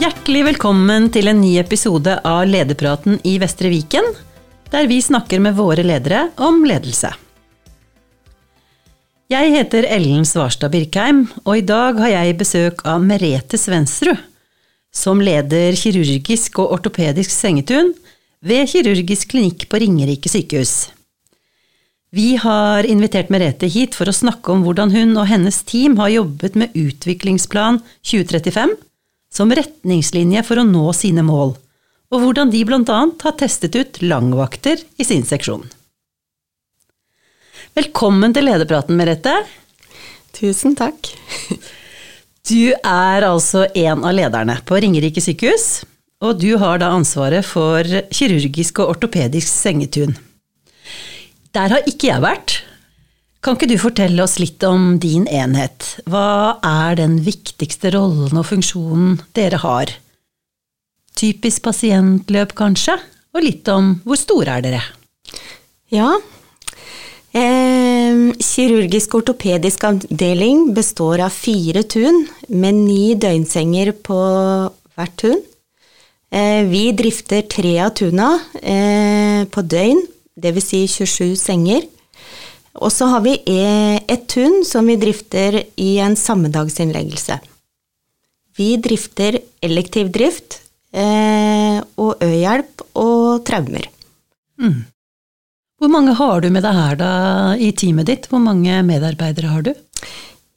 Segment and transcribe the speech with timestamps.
[0.00, 4.06] Hjertelig velkommen til en ny episode av Lederpraten i Vestre Viken,
[4.72, 7.10] der vi snakker med våre ledere om ledelse.
[9.28, 14.16] Jeg heter Ellen Svarstad Birkheim, og i dag har jeg besøk av Merete Svensrud,
[14.88, 17.92] som leder kirurgisk og ortopedisk sengetun
[18.40, 20.94] ved kirurgisk klinikk på Ringerike sykehus.
[22.08, 26.16] Vi har invitert Merete hit for å snakke om hvordan hun og hennes team har
[26.22, 28.80] jobbet med Utviklingsplan 2035
[29.30, 31.54] som retningslinje for å nå sine mål,
[32.10, 33.00] og hvordan de bl.a.
[33.22, 35.68] har testet ut langvakter i sin seksjon.
[37.78, 39.36] Velkommen til lederpraten, Merete.
[40.34, 41.12] Tusen takk.
[42.50, 45.84] Du er altså en av lederne på Ringerike sykehus,
[46.24, 50.16] og du har da ansvaret for kirurgisk og ortopedisk sengetun.
[51.54, 52.56] Der har ikke jeg vært,
[53.40, 55.86] kan ikke du fortelle oss litt om din enhet?
[56.10, 59.94] Hva er den viktigste rollen og funksjonen dere har?
[61.16, 62.98] Typisk pasientløp, kanskje?
[63.36, 64.82] Og litt om hvor store er dere?
[65.92, 66.12] Ja.
[67.30, 74.18] Eh, kirurgisk ortopedisk avdeling består av fire tun med ni døgnsenger på
[74.96, 75.38] hvert tun.
[76.30, 80.02] Eh, vi drifter tre av tuna eh, på døgn,
[80.38, 80.68] dvs.
[80.70, 81.88] Si 27 senger.
[82.78, 87.40] Og så har vi e, et hund som vi drifter i en sammedagsinnleggelse.
[88.58, 90.60] Vi drifter elektiv drift
[90.94, 93.88] eh, og ø-hjelp og traumer.
[94.60, 94.84] Mm.
[95.80, 97.12] Hvor mange har du med deg her da
[97.56, 98.28] i teamet ditt?
[98.30, 99.72] Hvor mange medarbeidere har du?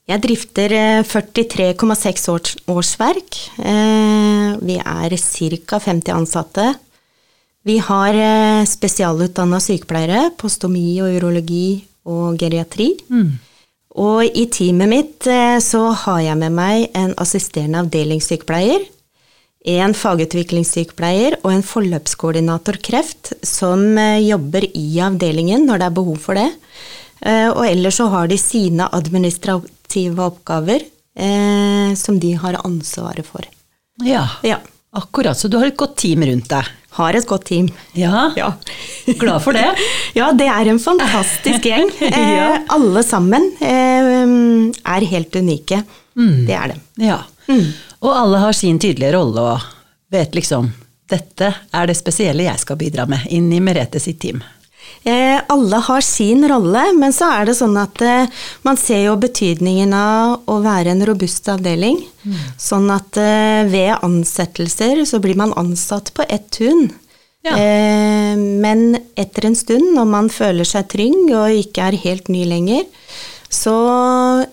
[0.10, 0.74] Jeg drifter
[1.08, 3.40] 43,6 eh, års, årsverk.
[3.64, 5.80] Eh, vi er ca.
[5.80, 6.68] 50 ansatte.
[7.64, 8.18] Vi har
[8.68, 12.94] spesialutdanna sykepleiere på stomi og urologi og geriatri.
[13.10, 13.34] Mm.
[14.04, 18.88] Og i teamet mitt eh, så har jeg med meg en assisterende avdelingssykepleier,
[19.74, 26.20] en fagutviklingssykepleier og en forløpskoordinator kreft som eh, jobber i avdelingen når det er behov
[26.26, 26.50] for det.
[27.22, 30.90] Eh, og ellers så har de sine administrative oppgaver
[31.94, 33.46] som de har ansvaret for.
[34.02, 34.56] Ja, ja.
[34.94, 35.38] Akkurat.
[35.38, 37.70] Så du har et godt team rundt deg har et godt team.
[37.98, 38.52] Ja, ja.
[39.20, 39.66] glad for det.
[40.20, 41.90] ja, det er en fantastisk gjeng.
[42.14, 44.20] Eh, alle sammen eh,
[44.94, 45.80] er helt unike.
[46.14, 46.44] Mm.
[46.46, 46.78] Det er det.
[47.08, 47.18] Ja.
[47.48, 47.72] Mm.
[48.06, 49.66] Og alle har sin tydelige rolle og
[50.14, 50.70] vet liksom
[51.10, 54.44] dette er det spesielle jeg skal bidra med inn i Merete sitt team.
[55.04, 59.18] Eh, alle har sin rolle, men så er det sånn at eh, man ser jo
[59.20, 62.00] betydningen av å være en robust avdeling.
[62.24, 62.38] Mm.
[62.62, 66.88] Sånn at eh, ved ansettelser så blir man ansatt på ett tun.
[67.44, 67.58] Ja.
[68.40, 72.86] Men etter en stund, når man føler seg trygg og ikke er helt ny lenger,
[73.52, 73.74] så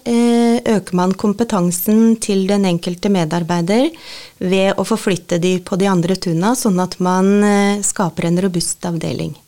[0.02, 3.92] øker man kompetansen til den enkelte medarbeider
[4.42, 7.30] ved å forflytte de på de andre tunna, sånn at man
[7.86, 9.38] skaper en robust avdeling.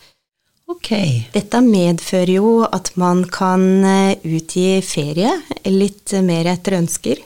[0.72, 1.26] Okay.
[1.34, 5.34] Dette medfører jo at man kan eh, utgi ferie
[5.68, 7.20] litt mer etter ønsker.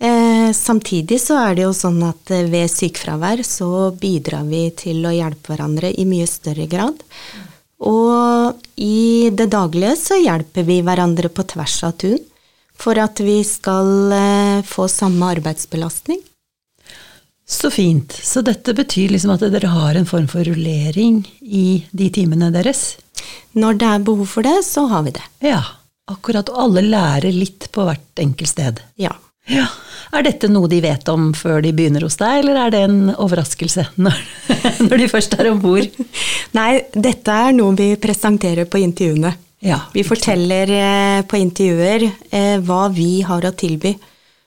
[0.00, 5.02] Eh, samtidig så er det jo sånn at eh, ved sykefravær så bidrar vi til
[5.04, 7.02] å hjelpe hverandre i mye større grad.
[7.90, 12.20] Og i det daglige så hjelper vi hverandre på tvers av tun
[12.80, 14.12] for at vi skal
[14.64, 16.20] få samme arbeidsbelastning.
[17.50, 18.12] Så fint.
[18.12, 22.94] Så dette betyr liksom at dere har en form for rullering i de timene deres?
[23.58, 25.24] Når det er behov for det, så har vi det.
[25.42, 25.58] Ja,
[26.12, 26.52] akkurat.
[26.52, 28.78] Og alle lærer litt på hvert enkelt sted.
[29.02, 29.16] Ja.
[29.50, 29.66] ja.
[30.14, 33.12] Er dette noe de vet om før de begynner hos deg, eller er det en
[33.16, 34.22] overraskelse når,
[34.86, 35.90] når de først er om bord?
[36.58, 39.34] Nei, dette er noe vi presenterer på intervjuene.
[39.66, 43.98] Ja, vi forteller eh, på intervjuer eh, hva vi har å tilby.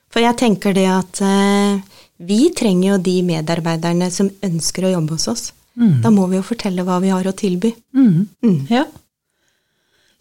[0.08, 1.82] For jeg tenker det at eh,
[2.18, 5.46] vi trenger jo de medarbeiderne som ønsker å jobbe hos oss.
[5.74, 5.96] Mm.
[6.04, 7.72] Da må vi jo fortelle hva vi har å tilby.
[7.96, 8.26] Mm.
[8.44, 8.60] Mm.
[8.70, 8.84] Ja.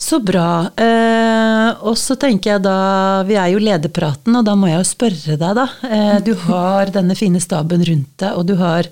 [0.04, 0.66] Så bra.
[0.76, 4.90] Eh, og så tenker jeg da Vi er jo lederpraten, og da må jeg jo
[4.90, 5.68] spørre deg, da.
[5.88, 8.90] Eh, du har denne fine staben rundt deg, og du har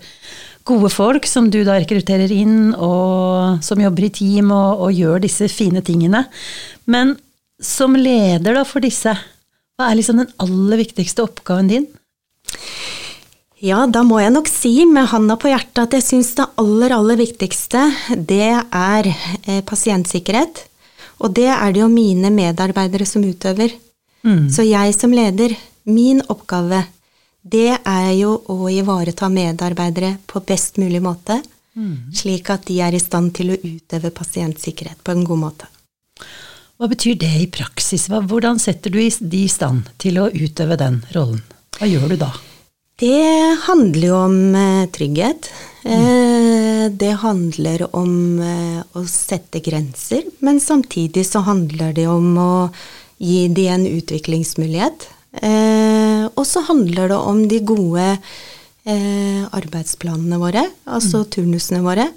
[0.68, 5.26] gode folk som du da rekrutterer inn, og som jobber i team og, og gjør
[5.26, 6.28] disse fine tingene.
[6.86, 7.16] Men
[7.62, 9.16] som leder da for disse,
[9.76, 11.90] hva er liksom den aller viktigste oppgaven din?
[13.62, 16.96] Ja, da må jeg nok si med handa på hjertet at jeg syns det aller,
[16.96, 17.84] aller viktigste,
[18.18, 20.64] det er eh, pasientsikkerhet.
[21.22, 23.76] Og det er det jo mine medarbeidere som utøver.
[24.26, 24.50] Mm.
[24.50, 25.54] Så jeg som leder,
[25.86, 26.82] min oppgave,
[27.42, 31.38] det er jo å ivareta medarbeidere på best mulig måte.
[31.78, 32.10] Mm.
[32.18, 35.70] Slik at de er i stand til å utøve pasientsikkerhet på en god måte.
[36.82, 38.10] Hva betyr det i praksis?
[38.10, 41.44] Hvordan setter du de i stand til å utøve den rollen?
[41.78, 42.34] Hva gjør du da?
[43.02, 45.50] Det handler jo om eh, trygghet.
[45.84, 52.54] Eh, det handler om eh, å sette grenser, men samtidig så handler det om å
[53.18, 55.08] gi de en utviklingsmulighet.
[55.42, 58.08] Eh, og så handler det om de gode
[58.82, 62.08] arbeidsplanene våre, altså turnusene våre.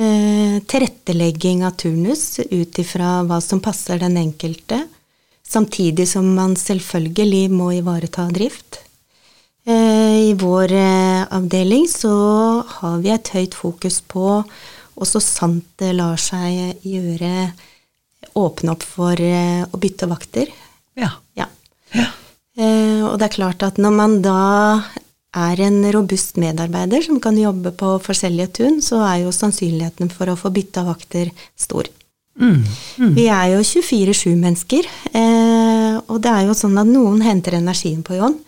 [0.00, 4.78] Tilrettelegging av turnus ut ifra hva som passer den enkelte,
[5.44, 8.80] samtidig som man selvfølgelig må ivareta drift.
[9.64, 12.14] Eh, I vår eh, avdeling så
[12.68, 14.42] har vi et høyt fokus på,
[14.94, 17.52] og så sant det lar seg gjøre,
[18.36, 20.52] åpne opp for eh, å bytte vakter.
[21.00, 21.14] Ja.
[21.38, 21.48] Ja.
[21.96, 22.10] ja.
[22.58, 24.84] Eh, Og det er klart at når man da
[25.34, 30.30] er en robust medarbeider som kan jobbe på forskjellige tun, så er jo sannsynligheten for
[30.30, 31.88] å få bytta vakter stor.
[32.38, 32.62] Mm.
[33.14, 38.18] Vi er jo 24-7-mennesker, eh, og det er jo sånn at noen henter energien på
[38.18, 38.38] jobb,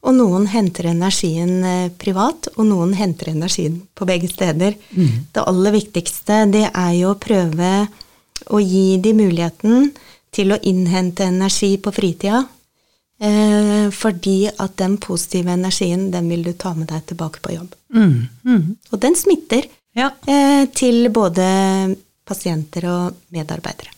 [0.00, 4.76] og noen henter energien eh, privat, og noen henter energien på begge steder.
[5.34, 7.88] Det aller viktigste det er jo å prøve
[8.50, 9.90] å gi de muligheten
[10.32, 12.46] til å innhente energi på fritida,
[13.20, 17.74] eh, fordi at den positive energien, den vil du ta med deg tilbake på jobb.
[17.94, 18.28] Mm.
[18.46, 18.76] Mm.
[18.92, 20.12] Og den smitter Ja.
[20.26, 23.90] eh, til både pasienter og medarbeidere.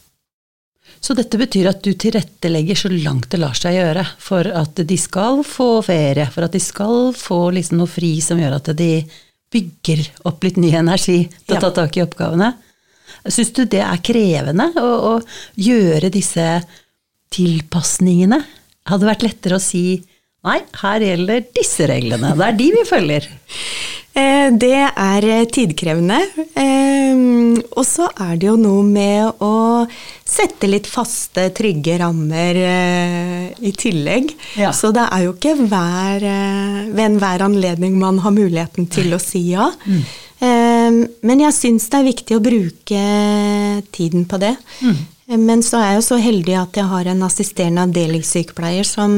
[1.03, 4.99] Så dette betyr at du tilrettelegger så langt det lar seg gjøre for at de
[5.01, 8.93] skal få ferie, for at de skal få liksom noe fri som gjør at de
[9.53, 11.59] bygger opp litt ny energi til Ja.
[11.59, 12.53] å ta tak i oppgavene.
[13.27, 16.47] Syns du det er krevende å, å gjøre disse
[17.35, 18.39] tilpasningene?
[18.89, 19.85] Hadde det vært lettere å si
[20.47, 23.29] nei, her gjelder disse reglene, det er de vi følger.
[24.15, 26.19] Eh, Det er eh, tidkrevende.
[26.55, 29.87] eh, Og så er det jo noe med å
[30.29, 32.57] sette litt faste, trygge rammer
[33.61, 34.33] i tillegg.
[34.61, 34.71] Ja.
[34.77, 36.21] Så det er jo ikke hver,
[36.93, 39.71] ved enhver anledning man har muligheten til å si ja.
[39.87, 41.03] Mm.
[41.23, 43.03] Men jeg syns det er viktig å bruke
[43.93, 44.57] tiden på det.
[44.83, 44.97] Mm.
[45.47, 49.15] Men så er jeg jo så heldig at jeg har en assisterende avdelingssykepleier som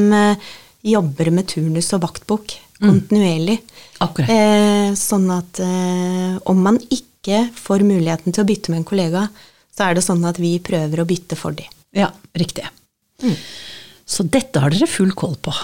[0.85, 3.59] jobber med turnus og vaktbok kontinuerlig.
[4.05, 4.31] Akkurat.
[4.31, 9.27] Eh, sånn at eh, om man ikke får muligheten til å bytte med en kollega,
[9.75, 11.71] så er det sånn at vi prøver å bytte for dem.
[11.95, 12.67] Ja, riktig.
[14.05, 15.55] Så dette har dere full koll på.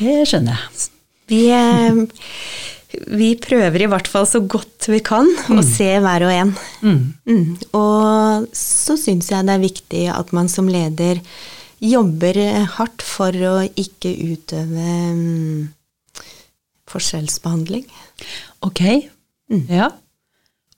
[0.00, 0.90] Det skjønner jeg.
[1.30, 6.34] Vi, eh, vi prøver i hvert fall så godt vi kan å se hver og
[6.34, 6.52] en.
[6.82, 7.44] Mm.
[7.78, 11.22] Og så syns jeg det er viktig at man som leder
[11.80, 15.68] jobber eh, hardt for å ikke utøve um,
[16.90, 17.86] forskjellsbehandling.
[18.66, 18.82] Ok,
[19.70, 19.90] ja.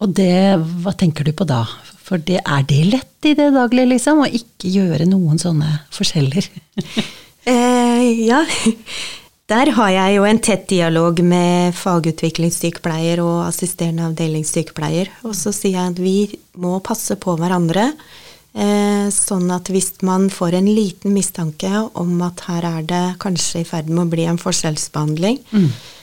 [0.02, 1.62] Og det, hva tenker du på da?
[2.02, 4.24] For det, er det lett i det daglige, liksom?
[4.24, 6.48] Å ikke gjøre noen sånne forskjeller?
[7.42, 8.44] Eh, ja,
[9.50, 15.10] der har jeg jo en tett dialog med fagutviklingssykepleier og assisterende avdelingssykepleier.
[15.26, 16.14] Og så sier jeg at vi
[16.62, 17.88] må passe på hverandre.
[18.54, 23.62] Eh, sånn at hvis man får en liten mistanke om at her er det kanskje
[23.62, 25.38] i ferd med å bli en forskjellsbehandling,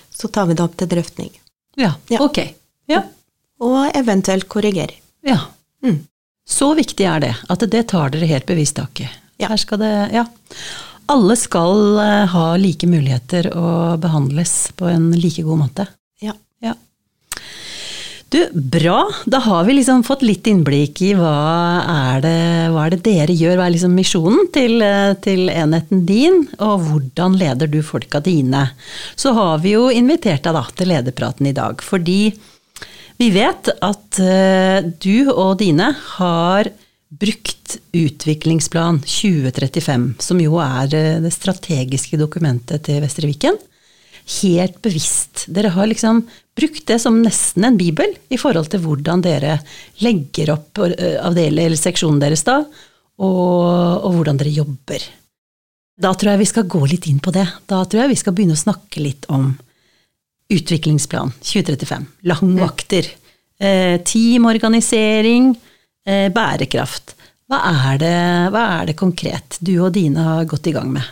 [0.09, 1.29] så tar vi det opp til drøftning.
[1.77, 2.19] Ja, Ja.
[2.25, 2.39] ok.
[2.89, 3.03] Ja.
[3.61, 4.93] Og eventuelt korrigere.
[5.23, 5.39] ja.
[5.83, 6.05] Mm.
[6.49, 9.09] Så viktig er det, at det tar dere helt bevisst tak i.
[9.37, 9.47] Ja.
[9.51, 10.25] Her skal det, ja.
[11.07, 15.85] Alle skal eh, ha like muligheter og behandles på en like god måte.
[18.29, 19.07] Du, bra.
[19.25, 21.31] Da har vi liksom fått litt innblikk i hva
[21.81, 26.03] er det, hva er det dere gjør, hva er liksom misjonen til, eh, til enheten
[26.05, 28.67] din, og hvordan leder du folka dine.
[29.17, 32.19] Så har vi jo invitert deg da til lederpraten i dag, fordi
[33.19, 36.69] vi vet at eh, du og dine har
[37.09, 43.57] brukt Utviklingsplan 2035, som jo er eh, det strategiske dokumentet til Vestre Viken,
[44.29, 45.45] helt bevisst.
[45.49, 46.21] Dere har liksom
[46.57, 49.59] brukt det som nesten en bibel i forhold til hvordan dere
[50.03, 52.61] legger opp eh, avdeling, eller seksjonen deres da,
[53.19, 55.07] og, og hvordan dere jobber.
[55.99, 57.45] Da tror jeg vi skal gå litt inn på det.
[57.67, 59.51] Da tror jeg vi skal begynne å snakke litt om
[60.49, 62.05] Utviklingsplan 2035.
[62.25, 63.05] Langvakter.
[63.59, 65.51] Eh, teamorganisering.
[66.07, 67.13] Eh, bærekraft.
[67.49, 68.15] Hva er, det,
[68.53, 71.05] hva er det konkret du og dine har gått i gang med?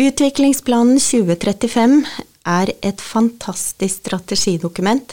[0.00, 2.06] Utviklingsplanen 2035
[2.48, 5.12] er et fantastisk strategidokument.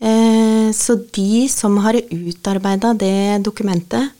[0.00, 4.12] Eh, Så de som har utarbeida det dokumentet,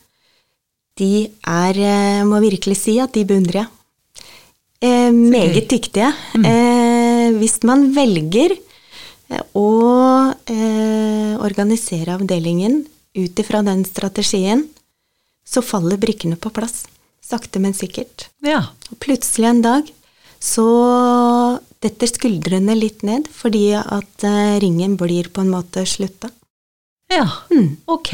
[0.96, 3.68] de er, eh, må virkelig si at de beundrer jeg.
[4.82, 6.12] Eh, Meget dyktige.
[6.34, 8.56] Eh, Hvis man velger
[9.54, 10.34] å
[11.42, 14.68] organisere avdelingen ut ifra den strategien,
[15.44, 16.86] så faller brikkene på plass.
[17.26, 18.28] Sakte, men sikkert.
[18.47, 18.68] Ja.
[18.92, 19.92] Og plutselig en dag
[20.42, 20.66] så
[21.83, 26.30] detter skuldrene litt ned, fordi at eh, ringen blir på en måte slutta.
[27.09, 27.28] Ja,
[27.87, 28.12] ok.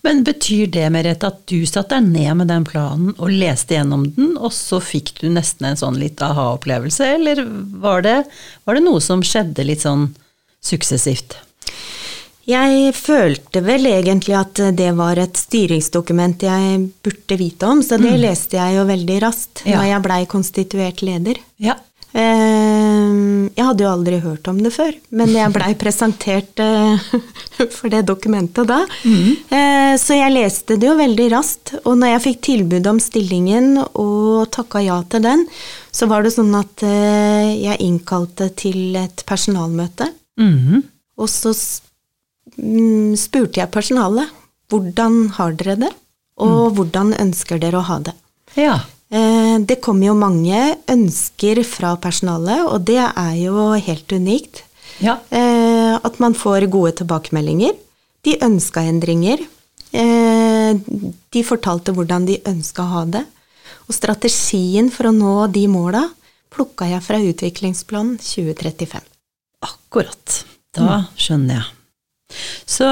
[0.00, 4.06] Men betyr det, Merete, at du satte deg ned med den planen og leste gjennom
[4.16, 7.44] den, og så fikk du nesten en sånn litt aha-opplevelse, eller
[7.82, 8.16] var det,
[8.64, 10.08] var det noe som skjedde litt sånn
[10.64, 11.36] suksessivt?
[12.48, 18.16] Jeg følte vel egentlig at det var et styringsdokument jeg burde vite om, så det
[18.18, 19.82] leste jeg jo veldig raskt Ja.
[19.86, 21.38] jeg blei konstituert leder.
[21.60, 21.76] Ja.
[22.12, 26.98] Eh, Jeg hadde jo aldri hørt om det før, men jeg blei presentert eh,
[27.76, 28.80] for det dokumentet da.
[29.04, 29.36] Mm.
[30.00, 34.48] Så jeg leste det jo veldig raskt, og når jeg fikk tilbud om stillingen og
[34.54, 35.44] takka ja til den,
[35.92, 40.08] så var det sånn at eh, jeg innkalte til et personalmøte.
[40.40, 40.82] Mm.
[41.20, 41.89] Og så mm,
[43.16, 44.30] spurte jeg personalet
[44.70, 45.90] hvordan har dere det,
[46.40, 48.14] og hvordan ønsker dere å ha det.
[48.56, 48.78] Ja.
[49.10, 54.62] Eh, Det kom jo mange ønsker fra personalet, og det er jo helt unikt.
[55.00, 55.18] Ja.
[55.30, 57.74] Eh, At man får gode tilbakemeldinger.
[58.22, 59.40] De ønska endringer.
[59.92, 60.74] Eh,
[61.30, 63.24] De fortalte hvordan de ønska å ha det.
[63.88, 66.04] Og strategien for å nå de måla
[66.50, 69.02] plukka jeg fra utviklingsplanen 2035.
[69.62, 70.44] Akkurat.
[70.72, 71.66] Da skjønner jeg.
[72.68, 72.88] Så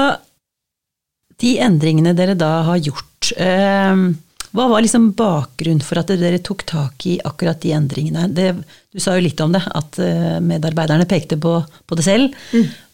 [1.39, 4.01] de endringene dere da har gjort, eh,
[4.49, 8.27] hva var liksom bakgrunnen for at dere tok tak i akkurat de endringene?
[8.33, 8.51] Det,
[8.91, 12.35] du sa jo litt om det, at eh, medarbeiderne pekte på, på det selv.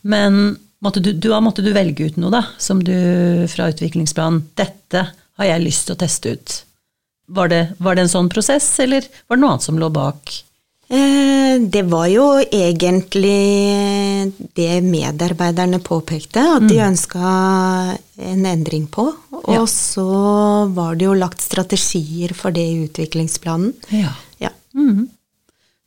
[0.05, 2.95] Men måtte du, du, måtte du velge ut noe da, som du
[3.49, 5.07] fra utviklingsplanen Dette
[5.39, 6.57] har jeg lyst til å teste ut.
[7.35, 10.35] Var det, var det en sånn prosess, eller var det noe annet som lå bak?
[10.89, 19.07] Eh, Det var jo egentlig det medarbeiderne påpekte, at de ønska en endring på.
[19.31, 19.63] Og Ja.
[19.65, 23.73] så var det jo lagt strategier for det i utviklingsplanen.
[23.89, 24.11] Ja.
[24.39, 24.49] Ja.
[24.75, 25.07] Mm.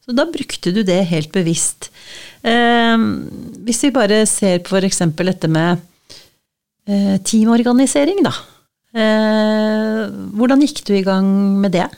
[0.06, 1.90] Så da brukte du det helt bevisst.
[2.42, 2.96] Eh,
[3.64, 4.98] hvis vi bare ser på f.eks.
[5.16, 5.78] dette med
[6.88, 8.32] eh, teamorganisering, da.
[8.94, 11.88] Eh, hvordan gikk du i gang med det?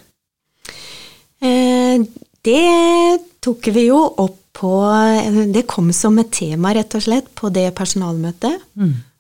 [1.40, 2.02] Eh,
[2.42, 4.70] Det tok vi jo opp på
[5.54, 8.64] Det kom som et tema, rett og slett, på det personalmøtet.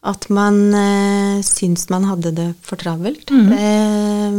[0.00, 3.30] At man eh, syntes man hadde det for travelt.
[3.30, 4.38] Eh,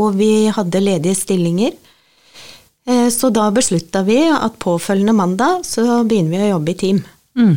[0.00, 1.76] og vi hadde ledige stillinger.
[2.88, 7.02] Eh, så da beslutta vi at påfølgende mandag så begynner vi å jobbe i team.
[7.36, 7.56] Mm.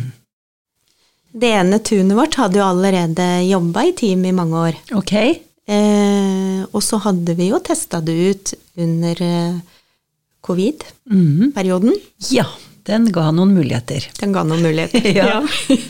[1.32, 4.80] Det ene tunet vårt hadde jo allerede jobba i team i mange år.
[5.00, 5.14] Ok.
[5.72, 9.78] Eh, og så hadde vi jo testa det ut under eh,
[10.42, 11.94] covid-perioden.
[12.30, 12.46] Ja,
[12.88, 14.08] den ga noen muligheter.
[14.20, 15.06] Den ga noen muligheter.
[15.20, 15.42] Ja.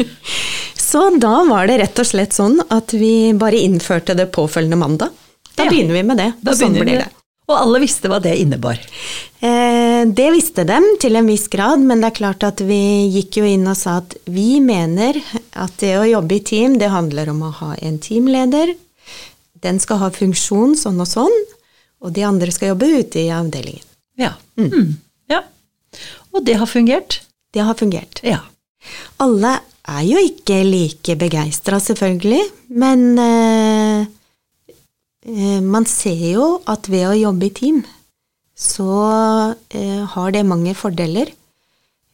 [0.82, 5.08] Så da var det rett og slett sånn at vi bare innførte det påfølgende mandag.
[5.56, 5.70] Da Ja.
[5.70, 6.30] begynner vi med det.
[6.44, 7.06] Da og sånn blir det.
[7.48, 8.76] Og alle visste hva det innebar.
[9.40, 13.40] Eh, det visste dem til en viss grad, men det er klart at vi gikk
[13.40, 15.16] jo inn og sa at vi mener
[15.56, 18.74] at det å jobbe i team, det handler om å ha en teamleder.
[19.62, 21.38] Den skal ha funksjon sånn og sånn,
[22.04, 23.84] og de andre skal jobbe ute i avdelingen.
[24.22, 24.32] Ja.
[24.56, 24.94] Mm.
[25.32, 25.42] ja.
[26.32, 27.20] Og det har fungert.
[27.52, 28.22] Det har fungert.
[28.24, 28.40] Ja.
[29.22, 32.42] Alle er jo ikke like begeistra, selvfølgelig,
[32.78, 34.06] men eh,
[35.26, 37.82] eh, man ser jo at ved å jobbe i team,
[38.54, 38.88] så
[39.74, 41.32] eh, har det mange fordeler.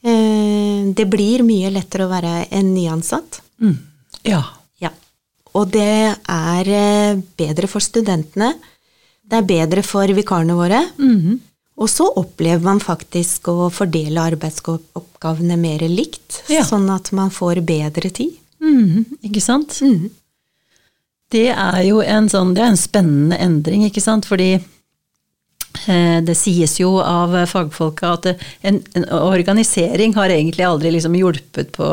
[0.03, 3.43] Eh, det blir mye lettere å være en nyansatt.
[3.61, 3.77] Mm.
[4.29, 4.43] Ja.
[4.83, 4.93] Ja.
[5.59, 8.55] Og det er eh, bedre for studentene.
[9.29, 10.83] Det er bedre for vikarene våre.
[10.97, 11.45] Mhm.
[11.79, 16.65] Og så opplever man faktisk å fordele arbeidsoppgavene mer likt, Ja.
[16.67, 18.33] sånn at man får bedre tid.
[18.61, 19.77] Mm, Ikke sant?
[21.31, 24.25] Det er jo en sånn, det er en spennende endring, ikke sant?
[24.27, 24.55] Fordi
[25.87, 28.27] eh, det sies jo av fagfolka at
[28.63, 31.89] en, en organisering har egentlig aldri liksom hjulpet på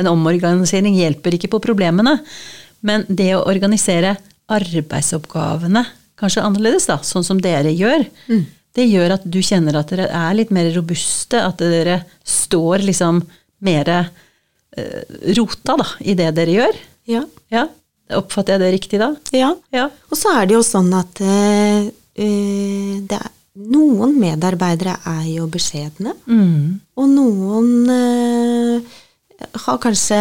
[0.00, 2.14] En omorganisering hjelper ikke på problemene,
[2.80, 4.14] men det å organisere
[4.48, 5.82] arbeidsoppgavene
[6.16, 8.06] kanskje annerledes, da, sånn som dere gjør,
[8.76, 13.18] det gjør at du kjenner at dere er litt mer robuste, at dere står liksom
[13.66, 15.02] mer eh,
[15.36, 16.78] rota da, i det dere gjør.
[17.10, 17.24] Ja.
[17.50, 17.66] Ja,
[18.18, 19.12] Oppfatter jeg det riktig da?
[19.34, 19.52] ja.
[19.74, 19.88] Ja.
[20.10, 23.28] Og så er det jo sånn at eh, eh, det er,
[23.60, 26.80] noen medarbeidere er jo beskjedne, Mm.
[26.96, 28.98] og noen eh,
[29.66, 30.18] har kanskje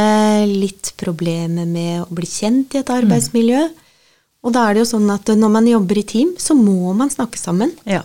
[0.50, 3.62] litt problemer med å bli kjent i et arbeidsmiljø.
[4.48, 7.10] Og da er det jo sånn at når man jobber i team, så må man
[7.12, 7.74] snakke sammen.
[7.86, 8.02] Ja.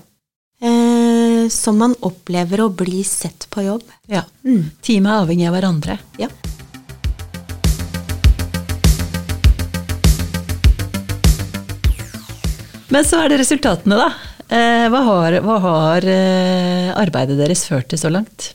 [1.44, 3.82] Eh, så man opplever å bli sett på jobb.
[4.06, 4.24] ja.
[4.44, 4.70] Mm.
[4.82, 5.98] Teamet er avhengig av hverandre.
[6.18, 6.28] Ja.
[12.88, 14.12] Men så er det resultatene, da.
[14.54, 18.52] Eh, hva har, hva har eh, arbeidet deres ført til så langt?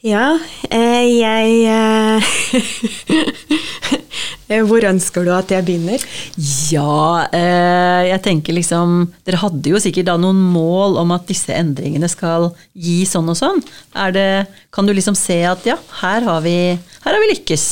[0.00, 0.38] Ja,
[0.70, 2.22] eh, jeg
[4.48, 6.04] Hvor ønsker du at jeg begynner?
[6.72, 11.52] Ja, eh, jeg tenker liksom Dere hadde jo sikkert da noen mål om at disse
[11.52, 13.60] endringene skal gi sånn og sånn.
[13.92, 14.30] Er det,
[14.72, 16.58] kan du liksom se at ja, her har vi,
[17.04, 17.68] her har vi lykkes?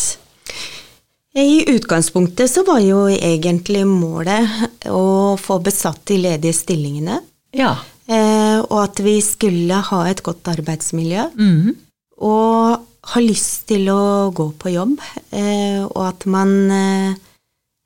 [1.37, 7.19] I utgangspunktet så var jo egentlig målet å få besatt de ledige stillingene.
[7.57, 7.75] Ja.
[8.09, 11.27] Eh, og at vi skulle ha et godt arbeidsmiljø.
[11.37, 11.75] Mhm.
[12.25, 14.99] Og ha lyst til å gå på jobb.
[15.31, 17.13] Eh, og at man eh,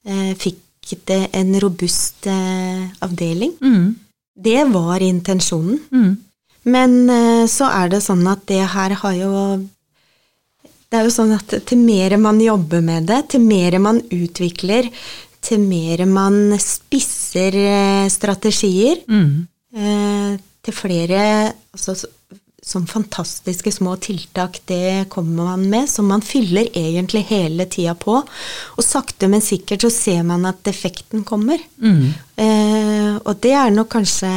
[0.06, 3.52] eh, fikk det en robust avdeling.
[3.62, 3.92] Mm.
[4.34, 5.76] Det var intensjonen.
[5.94, 6.16] Mm.
[6.72, 6.94] Men
[7.48, 9.34] så er det sånn at det her har jo
[10.90, 14.90] Det er jo sånn at til mer man jobber med det, til mer man utvikler,
[15.40, 17.54] til mer man spisser
[18.10, 20.34] strategier, eh,
[20.66, 21.22] til flere
[21.70, 21.94] altså,
[22.62, 28.18] sånn fantastiske små tiltak det kommer man med, som man fyller egentlig hele tida på.
[28.76, 31.58] Og sakte, men sikkert så ser man at effekten kommer.
[31.80, 32.10] Mm.
[32.36, 34.30] Eh, og det er nok kanskje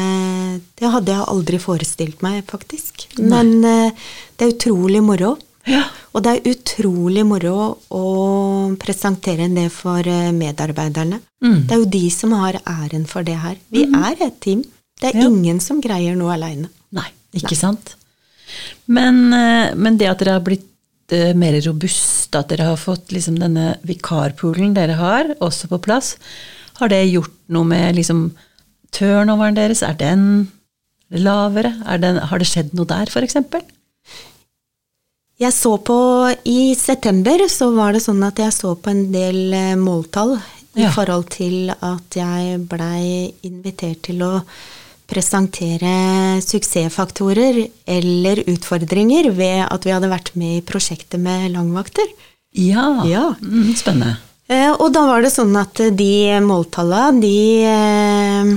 [0.80, 3.08] Det hadde jeg aldri forestilt meg, faktisk.
[3.20, 3.92] Men eh,
[4.38, 5.36] det er utrolig moro.
[5.68, 5.84] Ja.
[6.14, 8.04] Og det er utrolig moro å
[8.82, 11.20] presentere det for eh, medarbeiderne.
[11.44, 11.60] Mm.
[11.68, 13.56] Det er jo de som har æren for det her.
[13.72, 14.64] Vi er et team.
[15.02, 15.28] Det er Ja.
[15.28, 16.70] ingen som greier noe aleine.
[16.92, 17.96] Nei, ikke sant?
[18.88, 23.12] Men, eh, men det at dere har blitt eh, mer robuste, at dere har fått
[23.16, 26.16] liksom denne vikarpoolen dere har, også på plass,
[26.80, 28.32] har det gjort noe med liksom
[28.94, 29.84] turnoveren deres?
[29.86, 30.48] Er den
[31.14, 31.76] lavere?
[31.86, 33.38] Er den, har det skjedd noe der, f.eks.?
[35.42, 35.96] Jeg så på
[36.48, 40.38] I september så var det sånn at jeg så på en del eh, måltall
[40.74, 40.92] i Ja.
[40.94, 44.32] forhold til at jeg blei invitert til å
[45.14, 45.94] presentere
[46.44, 52.10] suksessfaktorer eller utfordringer ved at vi hadde vært med i prosjektet med langvakter.
[52.58, 52.88] Ja.
[53.08, 53.28] Ja.
[53.42, 54.18] Mm, spennende.
[54.52, 56.12] Eh, Og da var det sånn at de
[56.44, 58.52] måltalla, de eh,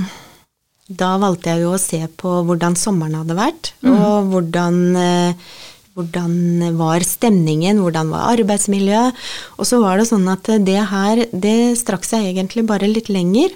[0.87, 5.47] Da valgte jeg jo å se på hvordan sommeren hadde vært, og hvordan eh,
[5.97, 9.17] hvordan var stemningen, hvordan var arbeidsmiljøet?
[9.57, 13.49] Og så var det sånn at det her, det strakk seg egentlig bare litt lenger.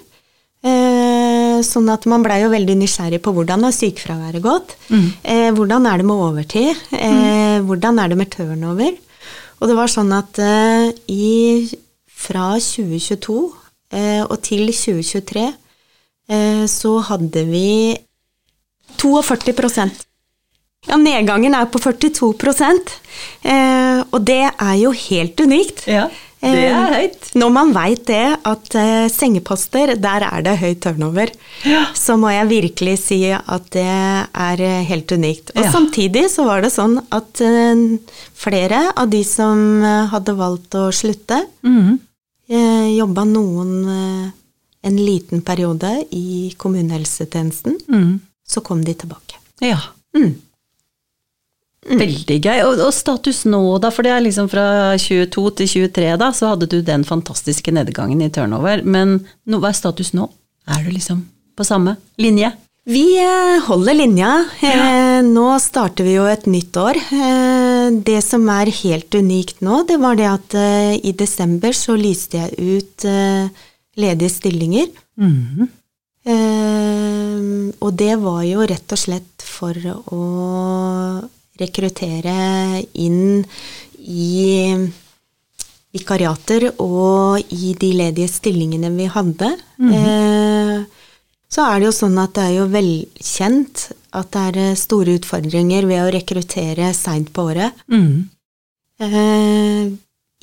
[1.66, 4.74] Sånn at man blei jo veldig nysgjerrig på hvordan har sykefraværet gått?
[4.90, 6.76] Eh, hvordan er det med overtid?
[6.92, 8.92] Eh, Hvordan er det med turnover?
[9.60, 11.68] Og det var sånn at eh, i,
[12.10, 13.36] fra 2022
[13.94, 17.68] eh, og til 2023 eh, så hadde vi
[18.98, 20.02] 42%
[20.88, 22.32] Ja, nedgangen er på 42
[23.46, 25.84] eh, og det er jo helt unikt.
[25.86, 26.08] Ja,
[26.42, 27.28] det er høyt.
[27.38, 31.30] Når man veit det, at eh, sengeposter, der er det høy turnover,
[31.64, 31.84] Ja.
[31.94, 35.52] så må jeg virkelig si at det er eh, helt unikt.
[35.54, 35.70] Og Ja.
[35.72, 37.98] samtidig så var det sånn at eh,
[38.34, 41.98] flere av de som eh, hadde valgt å slutte, mm.
[42.50, 44.30] eh, jobba noen eh,
[44.84, 48.18] en liten periode i kommunehelsetjenesten, Mm.
[48.44, 49.38] så kom de tilbake.
[49.60, 49.78] Ja.
[50.16, 50.34] Mm.
[51.82, 52.60] Veldig gøy.
[52.62, 56.52] Og, og status nå, da, for det er liksom fra 22 til 23, da, så
[56.52, 58.84] hadde du den fantastiske nedgangen i turnover.
[58.86, 60.28] Men no, hva er status nå?
[60.70, 61.24] Er du liksom
[61.58, 62.52] på samme linje?
[62.86, 64.30] Vi eh, holder linja.
[64.62, 65.20] Ja.
[65.22, 66.98] Nå starter vi jo et nytt år.
[66.98, 71.94] Eh, Det som er helt unikt nå, det var det at eh, i desember så
[71.98, 73.46] lyste jeg ut eh,
[73.98, 74.90] ledige stillinger.
[75.18, 75.68] Mm -hmm.
[77.82, 79.74] Og det var jo rett og slett for
[80.06, 80.22] å
[81.62, 83.44] rekruttere inn
[84.02, 84.74] i
[85.92, 89.52] vikariater og i de ledige stillingene vi hadde.
[89.82, 91.02] Eh,
[91.52, 95.18] så er det jo sånn at det er jo velkjent at det er eh, store
[95.18, 97.82] utfordringer ved å rekruttere seint på året.
[97.92, 98.28] Mm.
[99.02, 99.92] Eh,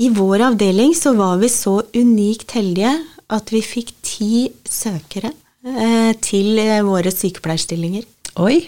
[0.06, 2.94] I vår avdeling så var vi så unikt heldige
[3.30, 4.34] at vi fikk ti
[4.66, 5.34] søkere
[5.66, 8.06] eh, til våre sykepleierstillinger.
[8.46, 8.60] Oi.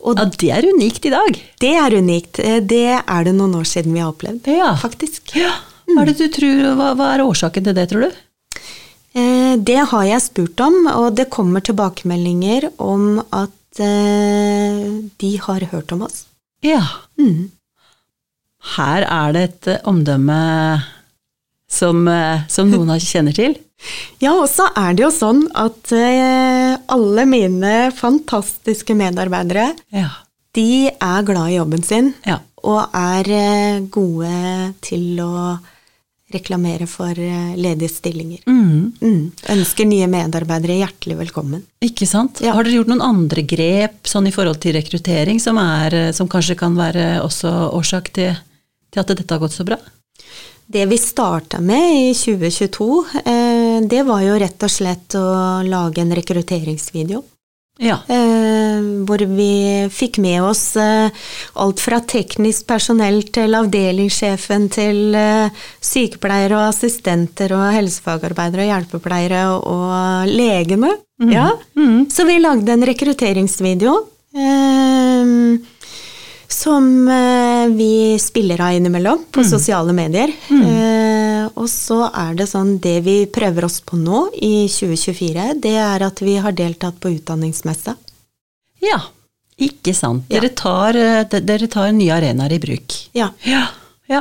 [0.00, 1.40] Og Ja, det er unikt i dag.
[1.60, 2.38] det er unikt.
[2.38, 4.74] Eh, Det er det noen år siden vi har opplevd, Ja.
[4.76, 5.34] faktisk.
[5.36, 5.50] Ja.
[5.86, 8.12] Hva er det du tror, hva, hva er årsaken til det, tror du?
[9.14, 15.60] Eh, Det har jeg spurt om, og det kommer tilbakemeldinger om at eh, de har
[15.72, 16.24] hørt om oss.
[16.62, 16.82] Ja.
[17.18, 17.50] Mm.
[18.76, 20.82] Her er det et omdømme
[21.70, 22.06] som,
[22.48, 23.56] som noen kjenner til.
[24.22, 30.08] Ja, og så er det jo sånn at eh, alle mine fantastiske medarbeidere, Ja.
[30.56, 32.38] de er glad i jobben sin, Ja.
[32.64, 35.58] og er eh, gode til å
[36.32, 38.40] reklamere for eh, ledige stillinger.
[38.48, 38.92] Mm.
[39.00, 39.20] Mm.
[39.54, 41.62] Ønsker nye medarbeidere hjertelig velkommen.
[41.84, 42.40] Ikke sant?
[42.42, 42.54] Ja.
[42.56, 46.26] Har dere gjort noen andre grep sånn i forhold til rekruttering som, er, eh, som
[46.32, 48.34] kanskje kan være også årsak til,
[48.90, 49.76] til at dette har gått så bra?
[50.66, 52.86] Det vi starta med i 2022,
[53.22, 55.26] eh, det var jo rett og slett å
[55.66, 57.22] lage en rekrutteringsvideo.
[57.78, 57.98] Ja.
[58.08, 61.12] Eh, hvor vi fikk med oss eh,
[61.60, 69.42] alt fra teknisk personell til avdelingssjefen til eh, sykepleiere og assistenter og helsefagarbeidere og hjelpepleiere
[69.58, 70.94] og legene.
[71.28, 71.50] Ja.
[71.76, 72.08] Mm.
[72.12, 73.96] Så vi lagde en rekrutteringsvideo.
[74.36, 75.34] Eh,
[76.48, 80.32] som eh, vi spiller av innimellom på sosiale medier.
[80.48, 81.15] Eh,
[81.56, 86.02] og så er det sånn Det vi prøver oss på nå i 2024, det er
[86.06, 87.96] at vi har deltatt på utdanningsmesse.
[88.82, 89.00] ja.
[89.58, 90.26] Ikke sant.
[90.28, 90.40] Ja.
[90.42, 92.92] Dere, tar, eh, de- dere tar nye arenaer i bruk.
[93.16, 93.30] Ja.
[93.42, 93.62] Ja.
[94.06, 94.18] ja.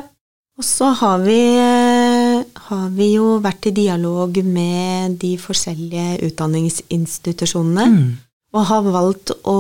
[0.57, 7.85] Og så har vi, eh, har vi jo vært i dialog med de forskjellige utdanningsinstitusjonene.
[7.85, 8.17] Mm.
[8.55, 9.57] Og har valgt å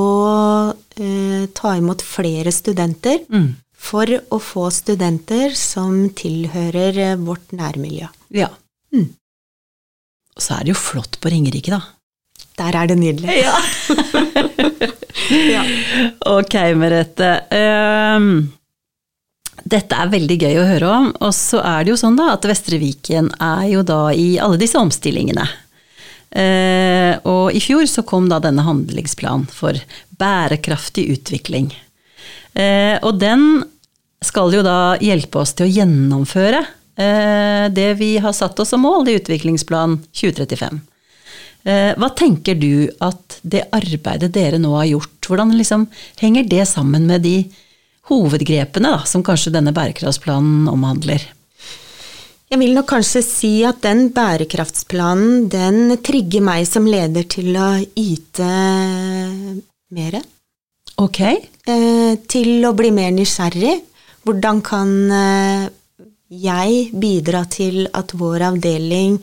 [0.95, 3.55] eh, ta imot flere studenter Mm.
[3.85, 8.09] For å få studenter som tilhører eh, vårt nærmiljø.
[8.33, 8.49] Ja.
[8.95, 9.11] Mm.
[10.35, 11.81] Og så er det jo flott på Ringerike, da.
[12.55, 13.41] Der er det nydelig.
[13.43, 13.55] Ja.
[15.29, 15.63] Ja.
[16.19, 17.29] Ok, Merete.
[17.49, 18.51] Um,
[19.65, 21.11] dette er veldig gøy å høre om.
[21.25, 24.59] Og så er det jo sånn da at Vestre Viken er jo da i alle
[24.61, 25.47] disse omstillingene.
[26.35, 29.79] Uh, og i fjor så kom da denne handlingsplanen for
[30.19, 31.71] bærekraftig utvikling.
[32.55, 33.63] Uh, og den
[34.25, 38.83] skal jo da hjelpe oss til å gjennomføre eh, det vi har satt oss som
[38.85, 40.81] mål i Utviklingsplan 2035.
[41.65, 45.87] Eh, Hva tenker du at det arbeidet dere nå har gjort, hvordan liksom
[46.21, 47.37] henger det sammen med de
[48.09, 51.23] hovedgrepene da, som kanskje denne bærekraftsplanen omhandler?
[52.45, 57.71] Jeg vil nok kanskje si at den bærekraftsplanen, den trigger meg som leder til å
[57.97, 58.49] yte
[59.95, 60.21] mere.
[61.01, 61.19] Ok,
[61.65, 63.79] Eh, til å bli mer nysgjerrig.
[64.25, 65.67] Hvordan kan eh,
[66.29, 69.19] jeg bidra til at vår avdeling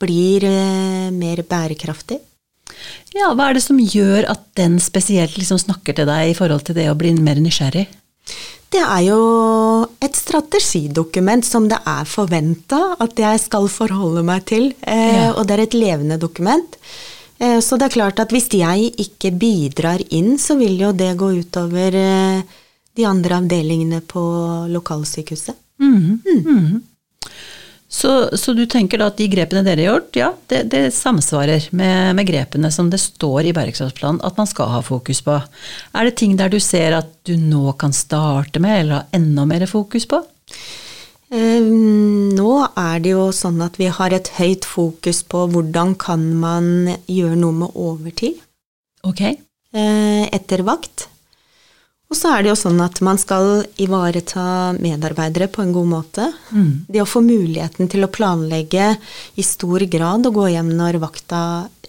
[0.00, 2.20] blir eh, mer bærekraftig?
[3.16, 6.66] ja, hva er det som gjør at den spesielt liksom snakker til deg i forhold
[6.66, 7.86] til det å bli mer nysgjerrig?
[8.74, 9.18] Det er jo
[10.02, 15.32] et strategidokument som det er forventa at jeg skal forholde meg til, eh, Ja.
[15.32, 16.76] og det er et levende dokument.
[17.40, 21.16] Eh, så det er klart at hvis jeg ikke bidrar inn, så vil jo det
[21.16, 22.42] gå utover eh,
[22.96, 24.22] de andre avdelingene på
[24.72, 25.56] lokalsykehuset.
[25.82, 26.82] Mhm, mhm.
[27.88, 31.68] Så, så du tenker da at de grepene dere har gjort, ja, det, det samsvarer
[31.70, 35.36] med, med grepene som det står i bærekraftsplanen at man skal ha fokus på.
[35.94, 39.46] Er det ting der du ser at du nå kan starte med, eller ha enda
[39.48, 40.18] mer fokus på?
[41.30, 41.62] Eh,
[42.36, 46.68] Nå er det jo sånn at vi har et høyt fokus på hvordan kan man
[47.10, 48.36] gjøre noe med overtid
[49.06, 49.22] Ok.
[49.26, 51.08] eh, etter vakt.
[52.06, 56.28] Og så er det jo sånn at man skal ivareta medarbeidere på en god måte.
[56.54, 56.84] Mm.
[56.86, 58.92] Det å få muligheten til å planlegge
[59.34, 61.40] i stor grad og gå hjem når vakta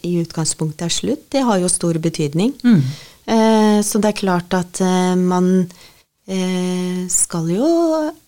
[0.01, 2.55] i utgangspunktet er slutt, det har jo stor betydning.
[2.63, 2.81] Mm.
[3.27, 5.67] Eh, Så det er klart at eh, man
[6.27, 7.69] eh, skal jo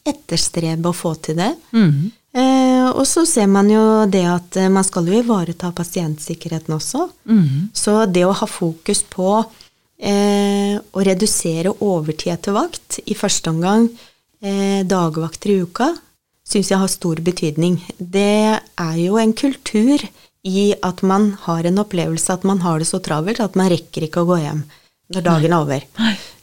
[0.05, 1.51] etterstrebe å få til det.
[1.73, 2.11] Mm.
[2.33, 7.07] Eh, Og så ser man jo det at eh, man skal jo ivareta pasientsikkerheten også.
[7.29, 7.69] Mm.
[7.73, 9.39] Så det å ha fokus på
[9.99, 13.89] eh, å redusere overtid etter vakt, i første omgang
[14.41, 15.91] eh, dagvakter i uka,
[16.49, 17.77] syns jeg har stor betydning.
[17.97, 20.01] Det er jo en kultur
[20.47, 24.07] i at man har en opplevelse at man har det så travelt at man rekker
[24.07, 24.63] ikke å gå hjem
[25.13, 25.85] når dagen er over.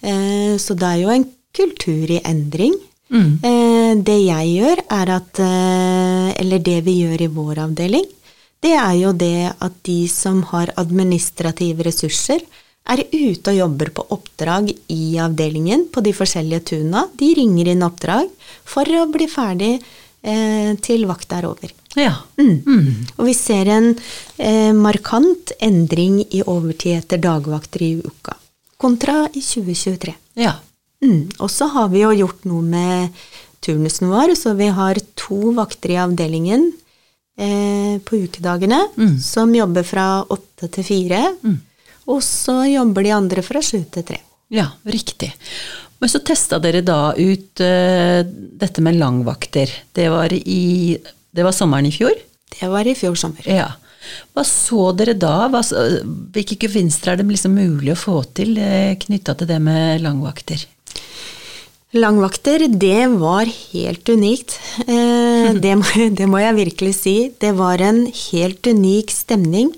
[0.07, 1.25] Eh, så det er jo en
[1.57, 2.75] kultur i endring.
[3.09, 3.31] Mm.
[3.49, 8.05] Eh, det jeg gjør, er at eh, Eller det vi gjør i vår avdeling,
[8.63, 12.43] det er jo det at de som har administrative ressurser,
[12.93, 17.07] er ute og jobber på oppdrag i avdelingen på de forskjellige tuna.
[17.19, 18.29] De ringer inn oppdrag
[18.65, 19.73] for å bli ferdig
[20.23, 21.73] eh, til vakta er over.
[21.97, 22.13] Ja.
[22.39, 22.61] Mm.
[22.67, 22.89] Mm.
[23.17, 23.91] Og vi ser en
[24.39, 28.37] eh, markant endring i overtid etter dagvakter i uka,
[28.79, 30.15] kontra i 2023.
[30.43, 30.59] Ja.
[31.05, 31.27] Mm.
[31.41, 33.23] Og så har vi jo gjort noe med
[33.65, 36.69] turnusen vår, så vi har to vakter i avdelingen
[37.39, 39.17] eh, på ukedagene Mm.
[39.21, 41.23] som jobber fra åtte til fire.
[41.43, 41.57] Mm.
[42.07, 44.21] Og så jobber de andre fra sju til tre.
[44.53, 45.33] Ja, riktig.
[45.99, 48.21] Men så testa dere da ut uh,
[48.61, 49.73] dette med langvakter.
[49.97, 50.95] Det var, i,
[51.35, 52.15] det var sommeren i fjor?
[52.57, 53.49] Det var i fjor sommer.
[53.49, 53.73] Ja.
[54.37, 55.49] Hva så dere da?
[55.51, 55.65] Hva,
[56.35, 60.67] hvilke gevinster er det liksom mulig å få til uh, knytta til det med langvakter?
[61.97, 64.59] Langvakter, det var helt unikt.
[64.85, 65.87] Eh, det, må,
[66.19, 67.17] det, må, jeg virkelig si.
[67.41, 69.73] Det var en helt unik stemning.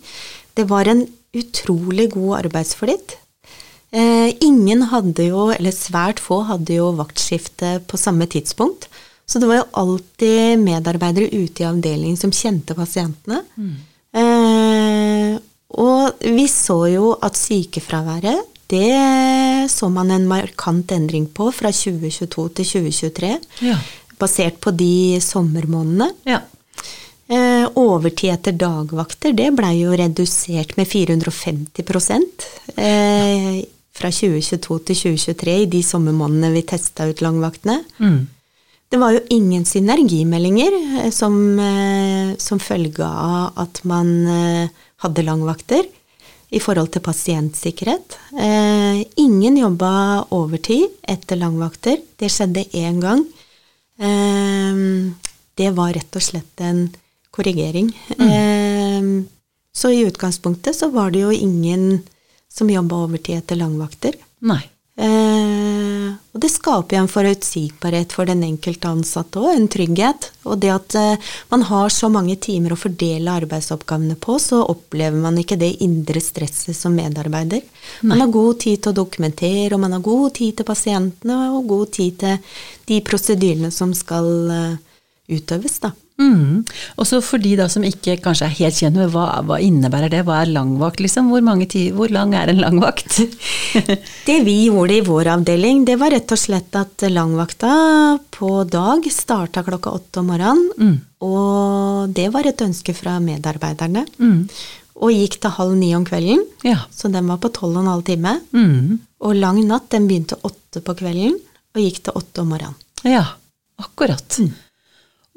[0.58, 1.04] Det var en
[1.36, 3.16] utrolig god arbeidsflyt.
[3.90, 8.88] Eh, ingen hadde jo, eller svært få, hadde jo vaktskifte på samme tidspunkt.
[9.28, 13.42] Så det var jo alltid medarbeidere ute i avdelingen som kjente pasientene.
[13.60, 13.74] Mm.
[14.18, 15.34] Eh,
[15.78, 22.48] og vi så jo at sykefraværet det så man en markant endring på fra 2022
[22.58, 23.32] til 2023.
[23.64, 23.78] Ja.
[24.20, 26.10] Basert på de sommermånedene.
[26.28, 26.42] Ja.
[27.28, 31.84] Eh, overtid etter dagvakter det ble jo redusert med 450
[32.80, 33.58] eh,
[33.92, 37.82] fra 2022 til 2023 i de sommermånedene vi testa ut langvaktene.
[38.00, 38.22] Mm.
[38.88, 44.14] Det var jo ingen synergimeldinger eh, som, eh, som følge av at man
[45.04, 45.84] hadde langvakter
[46.48, 48.16] i forhold til pasientsikkerhet.
[48.40, 52.00] Eh, ingen jobba overtid etter langvakter.
[52.16, 53.26] Det skjedde én gang.
[54.00, 55.12] Eh,
[55.58, 56.88] det var rett og slett en
[57.38, 57.92] korrigering.
[58.18, 58.30] Mm.
[58.30, 59.10] Eh,
[59.78, 62.02] så i utgangspunktet så var det jo ingen
[62.50, 64.18] som jobba overtid etter langvakter.
[64.48, 64.64] Nei.
[64.98, 70.30] Eh, og det skaper jo en forutsigbarhet for den enkelte ansatte òg, en trygghet.
[70.50, 75.20] Og det at eh, man har så mange timer å fordele arbeidsoppgavene på, så opplever
[75.22, 77.62] man ikke det indre stresset som medarbeider.
[77.62, 78.10] Nei.
[78.10, 81.70] Man har god tid til å dokumentere, og man har god tid til pasientene, og
[81.70, 85.00] god tid til de prosedyrene som skal eh,
[85.38, 85.94] utøves, da.
[86.18, 86.64] Mm.
[86.98, 90.10] Og så for de da som ikke kanskje er helt kjent med hva, hva innebærer
[90.10, 91.30] det, hva er langvakt liksom?
[91.30, 91.44] Hvor,
[91.94, 93.20] hvor lang er en langvakt?
[94.28, 97.72] det vi gjorde i vår avdeling, det var rett og slett at langvakta
[98.34, 100.66] på dag starta klokka åtte om morgenen.
[100.78, 100.98] Mm.
[101.28, 104.04] Og det var et ønske fra medarbeiderne.
[104.18, 104.44] Mm.
[104.98, 106.80] Og gikk til halv ni om kvelden, ja.
[106.90, 108.40] så den var på tolv og en halv time.
[108.50, 108.96] Mm.
[109.22, 112.74] Og lang natt, den begynte åtte på kvelden og gikk til åtte om morgenen.
[113.06, 113.22] Ja,
[113.78, 114.40] akkurat.
[114.42, 114.56] Mm.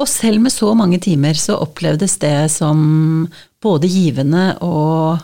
[0.02, 3.28] Og selv med så mange timer så opplevdes det som
[3.62, 5.22] både givende og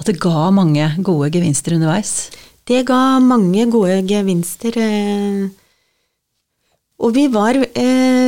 [0.00, 2.30] at det ga mange gode gevinster underveis.
[2.64, 4.76] Det ga mange gode gevinster.
[4.78, 5.48] Eh,
[7.00, 8.19] og vi var eh,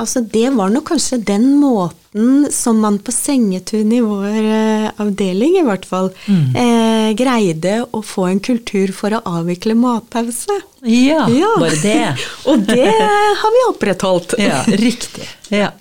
[0.00, 5.56] Altså, det var nok kanskje den måten som man på Sengetun i vår eh, avdeling,
[5.58, 6.56] i hvert fall, mm.
[6.60, 10.60] eh, greide å få en kultur for å avvikle matpause.
[10.86, 11.54] Ja, ja.
[11.60, 12.26] bare det.
[12.50, 14.36] og det har vi opprettholdt.
[14.48, 15.26] ja, riktig.
[15.50, 15.72] Ja.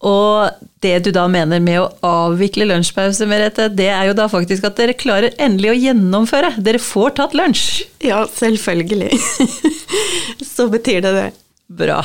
[0.00, 0.48] Og
[0.80, 4.80] det du da mener med å avvikle lunsjpause, Merete, det er jo da faktisk at
[4.80, 6.54] dere klarer endelig å gjennomføre.
[6.56, 7.84] Dere får tatt lunsj.
[8.08, 9.12] Ja, selvfølgelig.
[10.54, 11.30] Så betyr det det.
[11.68, 12.00] Bra.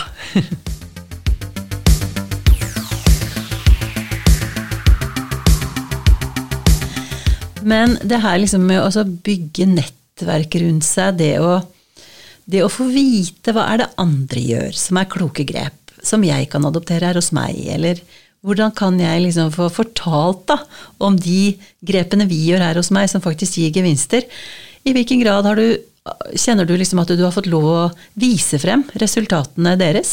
[7.66, 11.58] Men det her liksom med å bygge nettverk rundt seg, det å,
[12.46, 16.50] det å få vite hva er det andre gjør som er kloke grep, som jeg
[16.52, 18.02] kan adoptere her hos meg, eller
[18.46, 20.60] hvordan kan jeg liksom få fortalt da,
[21.02, 24.28] om de grepene vi gjør her hos meg, som faktisk gir gevinster?
[24.86, 25.68] I hvilken grad du
[26.38, 27.78] Kjenner du liksom at du har fått lov å
[28.22, 30.12] vise frem resultatene deres?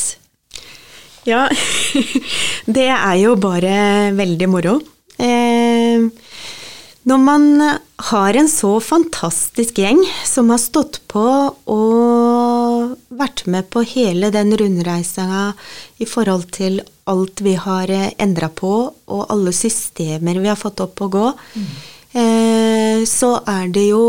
[1.28, 1.42] Ja,
[2.78, 3.74] det er jo bare
[4.16, 4.78] veldig moro.
[5.20, 5.61] Eh,
[7.08, 7.46] når man
[8.12, 11.24] har en så fantastisk gjeng som har stått på
[11.74, 15.52] og vært med på hele den rundreisa
[15.98, 16.78] i forhold til
[17.10, 17.90] alt vi har
[18.22, 21.66] endra på, og alle systemer vi har fått opp å gå, mm.
[22.22, 24.04] eh, så er det jo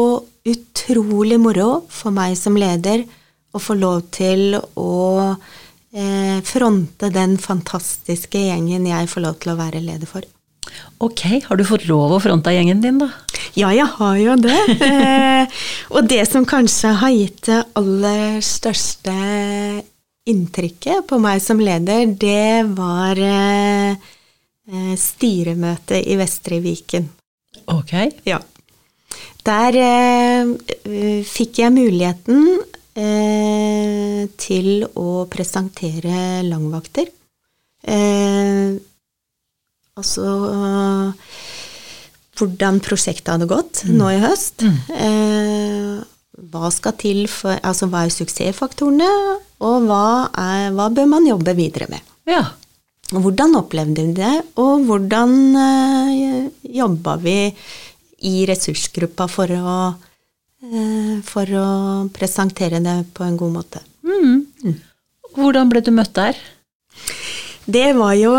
[0.46, 3.06] utrolig moro for meg som leder
[3.54, 4.94] å få lov til å
[5.34, 10.26] eh, fronte den fantastiske gjengen jeg får lov til å være leder for.
[11.04, 13.10] Ok, har du fått lov å fronte gjengen din, da?
[13.58, 14.60] Ja, jeg har jo det.
[14.88, 19.16] eh, og det som kanskje har gitt det aller største
[20.30, 23.98] inntrykket på meg som leder, det var eh,
[24.70, 27.10] eh styremøtet i Vestre Viken.
[27.74, 27.94] Ok.
[28.28, 28.40] Ja.
[29.44, 32.48] Der eh, fikk jeg muligheten
[32.96, 37.12] eh, til å presentere langvakter.
[37.84, 38.80] Eh,
[40.00, 41.14] altså
[42.40, 43.94] hvordan prosjektet hadde gått mm.
[44.00, 44.66] nå i høst.
[44.66, 44.80] Mm.
[44.98, 46.02] Eh,
[46.50, 49.10] hva skal til for Altså hva er suksessfaktorene,
[49.64, 52.14] og hva, er, hva bør man jobbe videre med?
[52.30, 52.42] Ja.
[53.14, 56.48] Hvordan opplevde vi det, og hvordan eh,
[56.80, 57.38] jobba vi
[58.24, 59.78] i ressursgruppa for å,
[60.64, 61.68] eh, for å
[62.16, 63.84] presentere det på en god måte.
[64.08, 64.46] Mm.
[64.64, 64.80] Mm.
[65.36, 66.40] Hvordan ble du møtt der?
[67.66, 68.34] Det var jo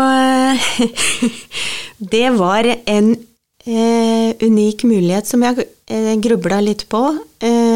[2.15, 3.15] Det var en
[3.65, 7.01] eh, unik mulighet som jeg eh, grubla litt på.
[7.39, 7.75] Eh,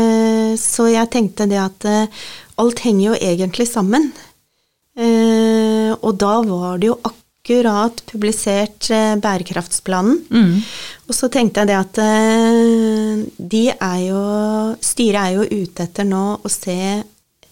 [0.50, 2.26] Eh, så jeg tenkte det at eh,
[2.62, 4.10] alt henger jo egentlig sammen.
[5.00, 10.20] Eh, og da var det jo akkurat publisert eh, bærekraftsplanen.
[10.30, 10.58] Mm.
[11.10, 14.26] Og så tenkte jeg det at eh, de er jo
[14.86, 16.78] Styret er jo ute etter nå å se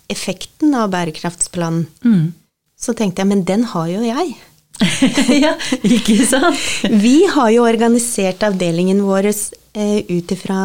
[0.07, 1.87] effekten av bærekraftsplanen.
[2.05, 2.27] Mm.
[2.77, 4.35] Så tenkte jeg, men den har jo jeg.
[5.43, 6.59] ja, ikke sant?
[7.05, 10.59] Vi har jo organisert avdelingen vår eh, ut ifra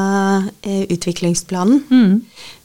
[0.61, 1.81] eh, utviklingsplanen.
[1.88, 2.18] Mm.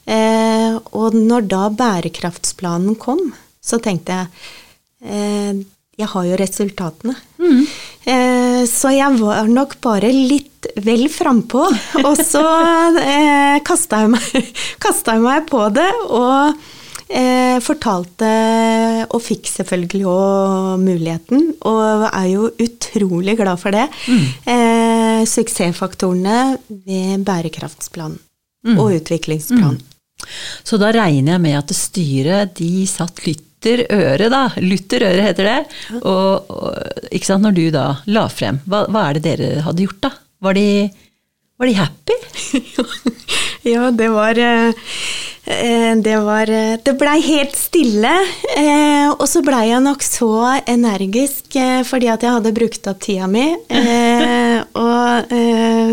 [0.08, 3.24] Eh, og når da bærekraftsplanen kom,
[3.64, 4.28] så tenkte jeg
[5.08, 5.64] eh,
[5.98, 7.16] jeg har jo resultatene.
[8.06, 11.64] Eh, så jeg var nok bare litt vel frampå.
[12.04, 12.44] Og så
[13.02, 14.52] eh, kasta jeg, meg-
[15.16, 16.60] jeg meg på det og
[17.10, 18.30] eh, fortalte,
[19.08, 23.88] og fikk selvfølgelig òg muligheten, og er jo utrolig glad for det.
[24.48, 28.20] Eh, suksessfaktorene ved bærekraftsplanen
[28.78, 29.80] og utviklingsplanen.
[30.66, 34.48] Så da regner jeg med at styret de satt lytter øre, da.
[34.60, 35.58] Lytter øre heter det.
[36.02, 39.86] Og, og ikke sant, når du da la frem, hva, hva er det dere hadde
[39.86, 40.12] gjort da?
[40.44, 40.68] Var de,
[41.58, 42.18] var de happy?
[43.68, 44.72] Ja, det var eh,
[46.00, 48.14] Det var eh, Det blei helt stille.
[48.56, 50.30] eh, Og så blei jeg nok så
[50.70, 51.58] energisk
[51.90, 53.44] fordi at jeg hadde brukt opp tida mi.
[54.78, 55.34] Og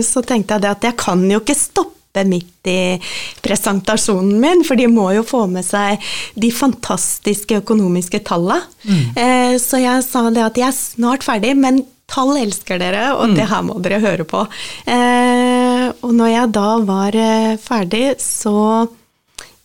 [0.04, 3.00] så tenkte jeg det at jeg kan jo ikke stoppe midt i
[3.42, 6.02] presentasjonen min, for de må jo få med seg
[6.38, 8.60] de fantastiske økonomiske talla.
[8.86, 9.58] Mm.
[9.58, 13.46] Så jeg sa det at jeg er snart ferdig, men tall elsker dere, og det
[13.50, 14.44] her må dere høre på.
[14.86, 18.54] Eh, Og når jeg da var eh, ferdig, så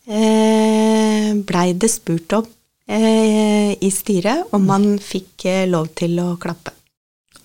[0.08, 2.48] eh, blei det spurt om
[2.90, 6.74] eh, i styret om man fikk eh, lov til å klappe.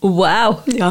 [0.04, 0.58] Wow!
[0.68, 0.90] Ja,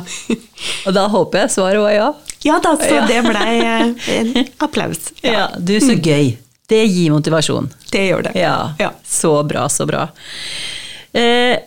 [0.87, 2.07] Og da håper jeg svaret var ja.
[2.41, 3.03] ja da, så Ja.
[3.09, 4.31] det blei eh, en
[4.65, 5.11] applaus.
[5.21, 6.33] Ja, du, så gøy.
[6.69, 7.67] Det gir motivasjon.
[7.91, 8.31] Det gjør det.
[8.41, 8.91] Ja, Ja.
[9.05, 10.07] så bra, så bra.
[11.13, 11.59] Eh,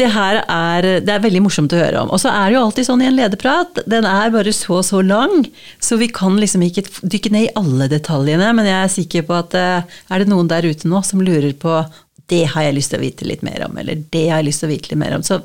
[0.00, 2.08] det her er, det er veldig morsomt å høre om.
[2.10, 5.02] Og så er det jo alltid sånn i en lederprat, den er bare så så
[5.06, 5.44] lang,
[5.78, 9.36] så vi kan liksom ikke dykke ned i alle detaljene, men jeg er sikker på
[9.38, 11.84] at eh, er det noen der ute nå som lurer på
[12.32, 14.64] det har jeg lyst til å vite litt mer om, eller det har jeg lyst
[14.64, 15.42] til å vite litt mer om, så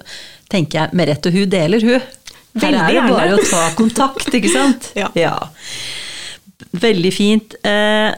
[0.50, 2.08] tenker jeg Merete, hun deler, hun.
[2.64, 4.90] Her er det bare å ta kontakt, ikke sant?
[5.20, 5.36] Ja.
[6.80, 7.54] Veldig fint.
[7.66, 8.10] Eh,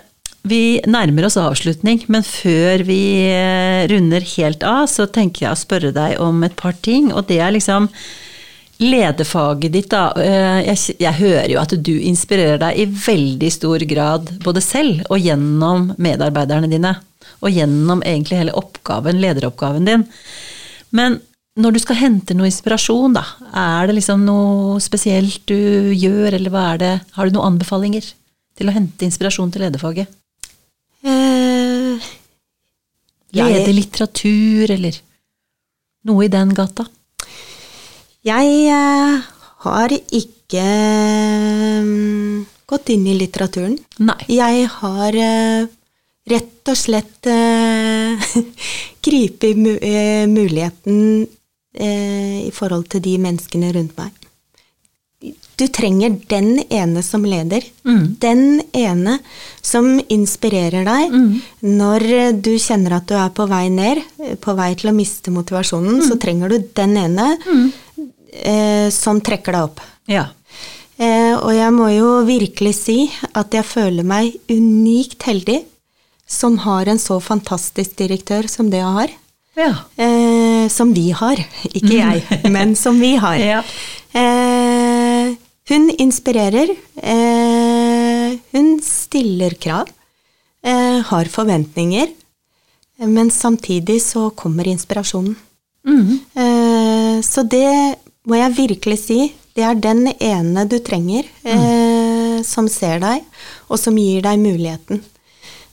[0.48, 5.60] vi nærmer oss avslutning, men før vi eh, runder helt av, så tenker jeg å
[5.60, 7.12] spørre deg om et par ting.
[7.14, 7.90] Og det er liksom
[8.82, 10.08] lederfaget ditt, da.
[10.18, 15.04] Eh, Jeg, jeg hører jo at du inspirerer deg i veldig stor grad, både selv
[15.10, 16.96] og gjennom medarbeiderne dine.
[17.42, 20.08] Og gjennom egentlig hele oppgaven, lederoppgaven din.
[20.90, 21.20] Men
[21.62, 23.24] når du skal hente noe inspirasjon, da,
[23.54, 26.92] er det liksom noe spesielt du gjør, eller hva er det?
[27.14, 28.10] Har du noen anbefalinger
[28.58, 30.10] til å hente inspirasjon til lederfaget?
[31.02, 32.10] Eh,
[33.32, 34.98] Lede litteratur, eller
[36.06, 36.86] noe i den gata?
[38.28, 39.30] Jeg eh,
[39.66, 40.66] har ikke
[41.86, 43.78] mm, gått inn i litteraturen.
[44.04, 44.20] Nei.
[44.30, 45.70] Jeg har eh,
[46.30, 48.32] rett og slett eh,
[49.06, 51.26] gripet mu eh, muligheten
[51.74, 54.14] eh, i forhold til de menneskene rundt meg.
[55.62, 57.62] Du trenger den ene som leder.
[57.86, 58.04] Mm.
[58.24, 58.44] Den
[58.74, 59.20] ene
[59.62, 61.14] som inspirerer deg
[61.62, 64.02] når eh, du kjenner at du er på vei ned,
[64.42, 67.28] på vei til å miste motivasjonen, så trenger du den ene
[68.34, 69.84] eh, som trekker deg opp.
[70.10, 70.32] Ja.
[71.02, 72.98] Eh, og jeg må jo virkelig si
[73.38, 75.62] at jeg føler meg unikt heldig
[76.32, 79.16] som har en så fantastisk direktør som det jeg har.
[79.60, 79.72] Ja.
[80.00, 81.42] Eh, som vi har.
[81.78, 83.42] Ikke jeg, men som vi har.
[83.52, 83.64] Ja.
[84.12, 84.91] Eh,
[85.72, 86.74] hun inspirerer.
[86.96, 89.90] Eh, hun stiller krav.
[90.64, 92.12] Eh, har forventninger.
[93.02, 95.36] Men samtidig så kommer inspirasjonen.
[95.88, 96.20] Mm.
[96.36, 97.96] Eh, så det
[98.28, 99.22] må jeg virkelig si.
[99.56, 103.26] Det er den ene du trenger, eh, som ser deg,
[103.68, 105.02] og som gir deg muligheten.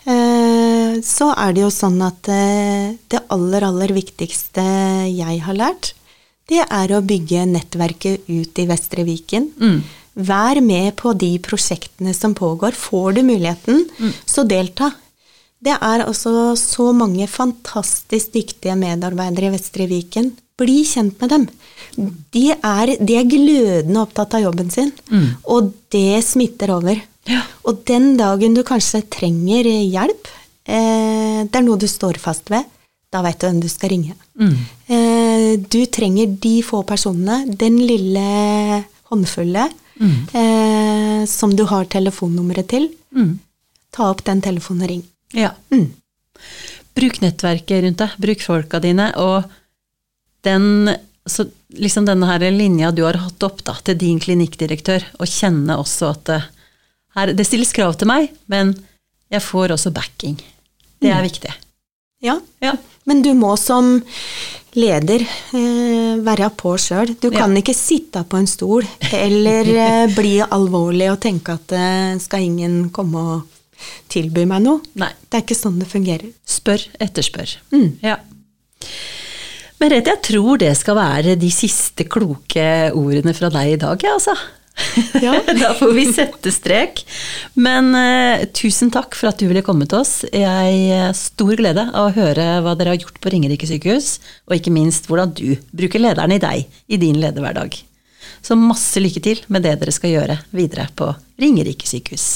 [0.08, 4.64] Eh, så er det jo sånn at eh, det aller, aller viktigste
[5.12, 5.92] jeg har lært,
[6.48, 9.50] det er å bygge nettverket ut i Vestre Viken.
[9.60, 9.82] Mm.
[10.28, 12.74] Vær med på de prosjektene som pågår.
[12.74, 13.84] Får du muligheten,
[14.26, 14.90] så delta.
[15.58, 20.32] Det er altså så mange fantastisk dyktige medarbeidere i Vestre Viken.
[20.58, 21.44] Bli kjent med dem.
[22.34, 24.90] De er, de er glødende opptatt av jobben sin,
[25.46, 26.98] og det smitter over.
[27.28, 27.44] Ja.
[27.68, 30.30] Og den dagen du kanskje trenger hjelp,
[30.64, 32.64] eh, det er noe du står fast ved,
[33.12, 34.14] da veit du hvem du skal ringe.
[34.38, 34.56] Mm.
[34.94, 42.90] Eh, du trenger de få personene, den lille håndfulle, eh, som du har telefonnummeret til.
[43.16, 43.38] Mm.
[43.90, 45.04] ta opp den telefonen og ring.
[45.32, 45.48] Ja.
[45.72, 45.86] Mm.
[46.94, 49.48] Bruk nettverket rundt deg, bruk folka dine, og
[50.44, 50.92] den
[51.28, 55.76] så liksom denne her linja du har hatt opp da, til din klinikkdirektør, og kjenne
[55.80, 56.32] også at
[57.16, 58.74] her, det stilles krav til meg, men
[59.32, 60.38] jeg får også backing.
[61.00, 61.52] Det er viktig.
[62.20, 62.72] Ja, Ja.
[63.06, 64.00] men du må som
[64.74, 67.14] leder eh, være på sjøl.
[67.20, 67.38] Du Ja.
[67.44, 72.40] kan ikke sitte på en stol eller eh, bli alvorlig og tenke at eh, skal
[72.48, 73.42] ingen komme og
[74.10, 74.80] tilby meg noe.
[74.98, 75.12] Nei.
[75.30, 76.32] Det er ikke sånn det fungerer.
[76.46, 77.56] Spør, etterspør.
[77.72, 77.88] Mm.
[78.02, 78.16] Ja.
[79.78, 84.16] Merete, jeg tror det skal være de siste kloke ordene fra deg i dag, ja,
[84.18, 84.34] altså.
[85.24, 85.34] Ja.
[85.46, 87.02] da får vi sette strek.
[87.58, 90.22] Men uh, tusen takk for at du ville komme til oss.
[90.30, 94.16] Jeg har stor glede av å høre hva dere har gjort på Ringerike sykehus,
[94.48, 97.80] og ikke minst hvordan du bruker lederen i deg i din lederhverdag.
[98.44, 101.10] Så masse lykke til med det dere skal gjøre videre på
[101.42, 102.28] Ringerike sykehus.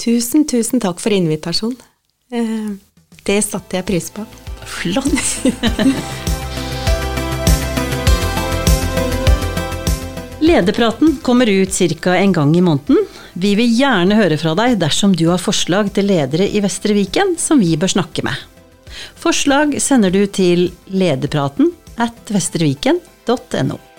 [0.00, 1.76] Tusen, tusen takk for invitasjonen.
[2.32, 2.72] Eh,
[3.26, 4.24] det satte jeg pris på.
[4.64, 6.28] Flott!
[10.40, 12.16] Lederpraten kommer ut ca.
[12.16, 13.06] en gang i måneden.
[13.32, 17.36] Vi vil gjerne høre fra deg dersom du har forslag til ledere i Vestre Viken
[17.38, 18.40] som vi bør snakke med.
[19.20, 21.70] Forslag sender du til lederpraten
[22.00, 23.89] at vestreviken.no.